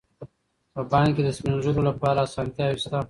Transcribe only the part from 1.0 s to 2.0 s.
کې د سپین ږیرو